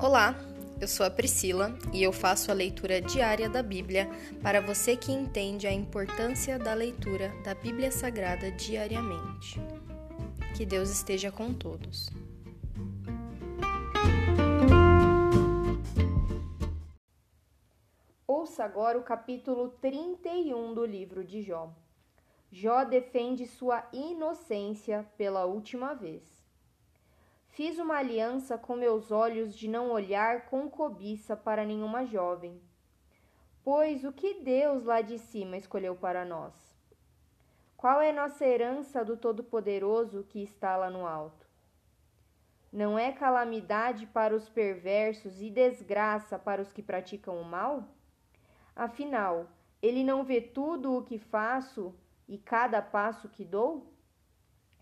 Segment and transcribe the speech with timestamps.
[0.00, 0.36] Olá,
[0.80, 4.08] eu sou a Priscila e eu faço a leitura diária da Bíblia
[4.40, 9.60] para você que entende a importância da leitura da Bíblia Sagrada diariamente.
[10.56, 12.08] Que Deus esteja com todos.
[18.24, 21.74] Ouça agora o capítulo 31 do livro de Jó.
[22.52, 26.37] Jó defende sua inocência pela última vez.
[27.58, 32.62] Fiz uma aliança com meus olhos de não olhar com cobiça para nenhuma jovem.
[33.64, 36.54] Pois o que Deus lá de cima escolheu para nós?
[37.76, 41.48] Qual é nossa herança do Todo-Poderoso que está lá no alto?
[42.72, 47.88] Não é calamidade para os perversos e desgraça para os que praticam o mal?
[48.76, 49.48] Afinal,
[49.82, 51.92] ele não vê tudo o que faço
[52.28, 53.92] e cada passo que dou?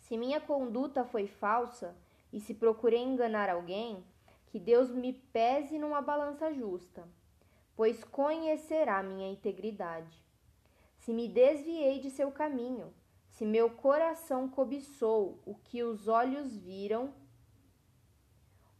[0.00, 1.94] Se minha conduta foi falsa,
[2.34, 4.04] e se procurei enganar alguém,
[4.48, 7.08] que Deus me pese numa balança justa,
[7.76, 10.20] pois conhecerá minha integridade.
[10.98, 12.92] Se me desviei de seu caminho,
[13.28, 17.14] se meu coração cobiçou o que os olhos viram,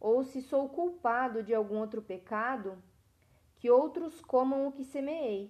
[0.01, 2.77] ou se sou culpado de algum outro pecado,
[3.55, 5.49] que outros comam o que semeei,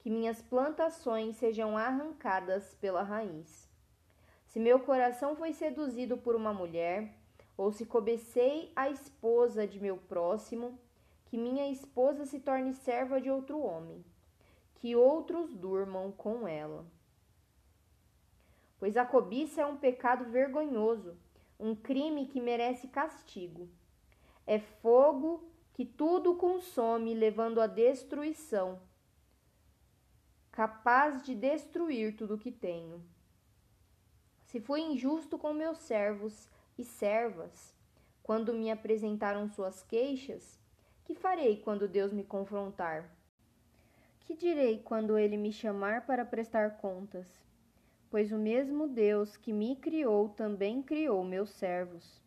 [0.00, 3.66] que minhas plantações sejam arrancadas pela raiz.
[4.44, 7.15] Se meu coração foi seduzido por uma mulher,
[7.56, 10.78] ou se cobecei a esposa de meu próximo,
[11.26, 14.04] que minha esposa se torne serva de outro homem,
[14.74, 16.86] que outros durmam com ela.
[18.78, 21.16] Pois a cobiça é um pecado vergonhoso,
[21.58, 23.68] um crime que merece castigo.
[24.46, 28.80] É fogo que tudo consome, levando à destruição,
[30.52, 33.02] capaz de destruir tudo que tenho.
[34.44, 37.74] Se fui injusto com meus servos, e servas,
[38.22, 40.58] quando me apresentaram suas queixas,
[41.04, 43.08] que farei quando Deus me confrontar?
[44.20, 47.26] Que direi quando ele me chamar para prestar contas?
[48.10, 52.20] Pois o mesmo Deus que me criou também criou meus servos.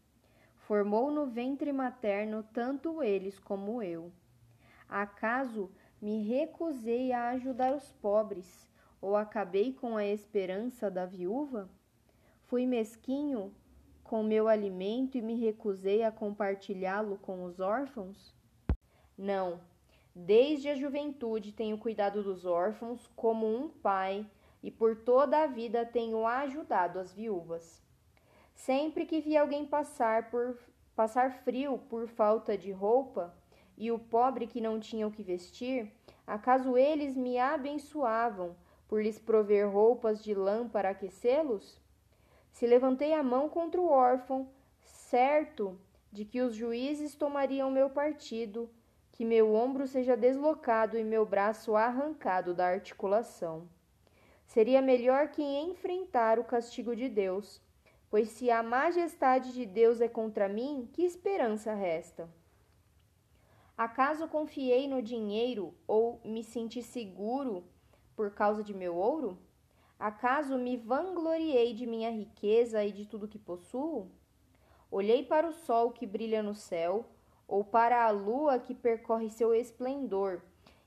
[0.59, 4.11] Formou no ventre materno tanto eles como eu.
[4.87, 5.69] Acaso
[6.01, 8.69] me recusei a ajudar os pobres,
[9.01, 11.69] ou acabei com a esperança da viúva?
[12.45, 13.53] Fui mesquinho
[14.09, 18.33] com meu alimento e me recusei a compartilhá-lo com os órfãos?
[19.15, 19.61] Não.
[20.15, 24.25] Desde a juventude tenho cuidado dos órfãos como um pai
[24.63, 27.83] e por toda a vida tenho ajudado as viúvas.
[28.55, 30.57] Sempre que vi alguém passar por
[30.95, 33.31] passar frio por falta de roupa
[33.77, 35.93] e o pobre que não tinha o que vestir,
[36.25, 38.55] acaso eles me abençoavam
[38.87, 41.79] por lhes prover roupas de lã para aquecê-los?
[42.51, 44.49] Se levantei a mão contra o órfão,
[44.83, 45.79] certo
[46.11, 48.69] de que os juízes tomariam meu partido,
[49.11, 53.67] que meu ombro seja deslocado e meu braço arrancado da articulação.
[54.45, 57.61] Seria melhor que enfrentar o castigo de Deus,
[58.09, 62.29] pois se a majestade de Deus é contra mim, que esperança resta?
[63.77, 67.63] Acaso confiei no dinheiro ou me senti seguro
[68.15, 69.37] por causa de meu ouro?
[69.99, 74.09] Acaso me vangloriei de minha riqueza e de tudo que possuo?
[74.89, 77.05] Olhei para o sol que brilha no céu,
[77.45, 80.41] ou para a lua que percorre seu esplendor,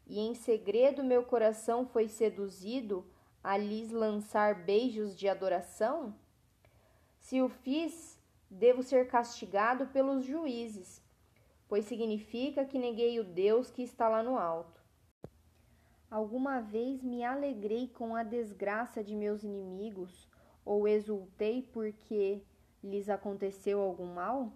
[0.06, 3.06] e em segredo meu coração foi seduzido
[3.44, 6.14] a lhes lançar beijos de adoração?
[7.20, 8.18] Se o fiz,
[8.48, 11.02] devo ser castigado pelos juízes,
[11.68, 14.81] pois significa que neguei o Deus que está lá no alto.
[16.12, 20.28] Alguma vez me alegrei com a desgraça de meus inimigos
[20.62, 22.42] ou exultei porque
[22.84, 24.52] lhes aconteceu algum mal?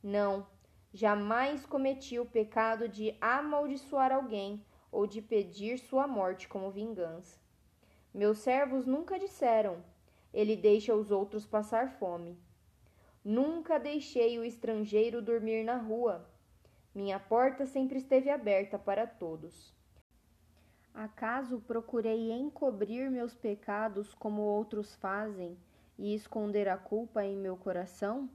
[0.00, 0.46] Não,
[0.94, 7.40] jamais cometi o pecado de amaldiçoar alguém ou de pedir sua morte como vingança.
[8.14, 9.82] Meus servos nunca disseram:
[10.32, 12.38] Ele deixa os outros passar fome.
[13.24, 16.30] Nunca deixei o estrangeiro dormir na rua.
[16.94, 19.79] Minha porta sempre esteve aberta para todos.
[20.94, 25.56] Acaso procurei encobrir meus pecados como outros fazem
[25.96, 28.28] e esconder a culpa em meu coração?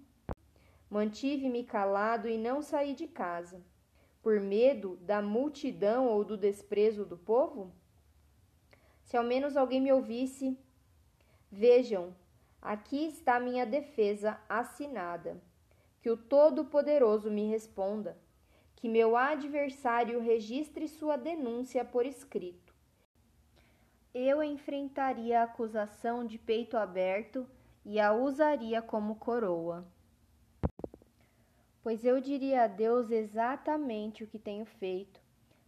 [0.89, 3.61] Mantive-me calado e não saí de casa,
[4.21, 7.73] por medo da multidão ou do desprezo do povo?
[9.03, 10.57] Se ao menos alguém me ouvisse,
[11.51, 12.15] vejam,
[12.61, 15.41] aqui está minha defesa assinada.
[16.01, 18.17] Que o Todo-Poderoso me responda
[18.75, 22.73] que meu adversário registre sua denúncia por escrito.
[24.13, 27.47] Eu enfrentaria a acusação de peito aberto
[27.83, 29.85] e a usaria como coroa.
[31.83, 35.21] Pois eu diria a Deus exatamente o que tenho feito,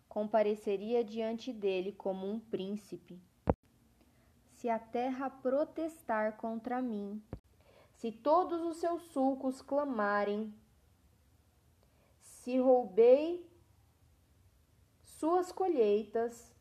[0.09, 3.21] compareceria diante dele como um príncipe.
[4.53, 7.21] Se a terra protestar contra mim,
[7.93, 10.51] se todos os seus sulcos clamarem,
[12.47, 13.45] se roubei
[15.03, 16.55] suas colheitas,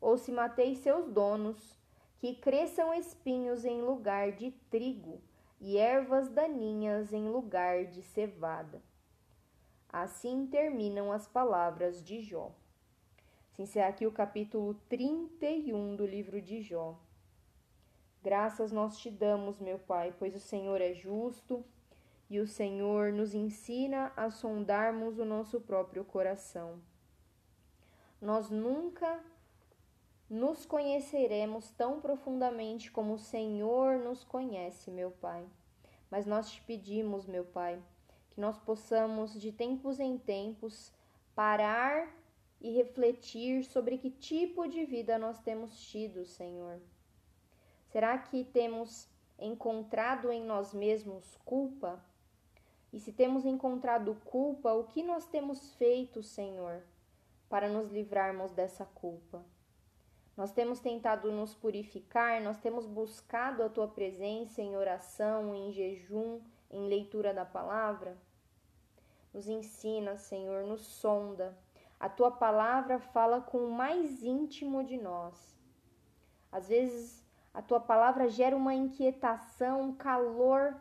[0.00, 1.76] ou se matei seus donos,
[2.20, 5.20] que cresçam espinhos em lugar de trigo
[5.60, 8.80] e ervas daninhas em lugar de cevada.
[9.88, 12.52] Assim terminam as palavras de Jó.
[13.50, 16.96] Se encerra aqui o capítulo 31 do livro de Jó.
[18.22, 21.64] Graças nós te damos, meu Pai, pois o Senhor é justo
[22.32, 26.80] e o Senhor nos ensina a sondarmos o nosso próprio coração.
[28.18, 29.22] Nós nunca
[30.30, 35.46] nos conheceremos tão profundamente como o Senhor nos conhece, meu Pai.
[36.10, 37.78] Mas nós te pedimos, meu Pai,
[38.30, 40.90] que nós possamos de tempos em tempos
[41.34, 42.08] parar
[42.62, 46.80] e refletir sobre que tipo de vida nós temos tido, Senhor.
[47.88, 49.06] Será que temos
[49.38, 52.02] encontrado em nós mesmos culpa?
[52.92, 56.82] E se temos encontrado culpa, o que nós temos feito, Senhor,
[57.48, 59.42] para nos livrarmos dessa culpa?
[60.36, 66.40] Nós temos tentado nos purificar, nós temos buscado a tua presença em oração, em jejum,
[66.70, 68.16] em leitura da palavra?
[69.32, 71.56] Nos ensina, Senhor, nos sonda.
[71.98, 75.56] A tua palavra fala com o mais íntimo de nós.
[76.50, 77.24] Às vezes,
[77.54, 80.74] a tua palavra gera uma inquietação, um calor.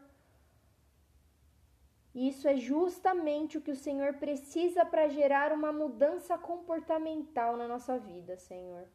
[2.14, 7.68] E isso é justamente o que o Senhor precisa para gerar uma mudança comportamental na
[7.68, 8.88] nossa vida, Senhor.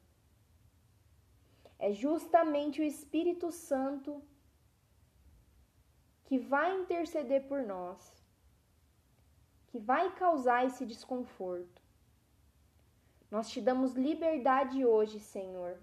[1.78, 4.22] É justamente o Espírito Santo
[6.24, 8.12] que vai interceder por nós,
[9.68, 11.82] que vai causar esse desconforto.
[13.30, 15.78] Nós te damos liberdade hoje, Senhor.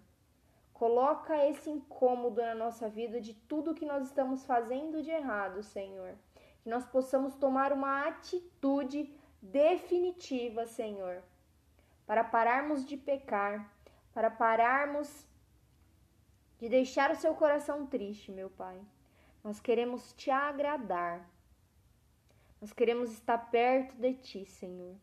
[0.74, 6.18] Coloca esse incômodo na nossa vida de tudo que nós estamos fazendo de errado, Senhor.
[6.64, 11.22] Que nós possamos tomar uma atitude definitiva, Senhor,
[12.08, 13.70] para pararmos de pecar,
[14.14, 15.28] para pararmos
[16.58, 18.80] de deixar o seu coração triste, meu Pai.
[19.44, 21.30] Nós queremos te agradar.
[22.62, 24.96] Nós queremos estar perto de ti, Senhor.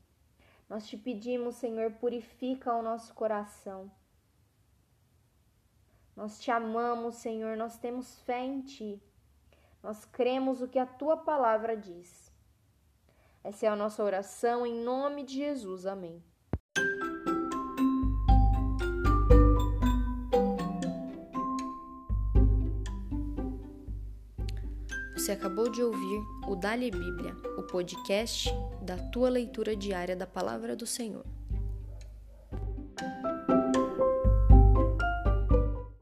[0.66, 3.90] Nós te pedimos, Senhor, purifica o nosso coração.
[6.16, 9.02] Nós te amamos, Senhor, nós temos fé em ti.
[9.82, 12.30] Nós cremos o que a tua palavra diz.
[13.42, 15.86] Essa é a nossa oração em nome de Jesus.
[15.86, 16.22] Amém.
[25.14, 28.50] Você acabou de ouvir o Dali Bíblia, o podcast
[28.82, 31.24] da tua leitura diária da palavra do Senhor.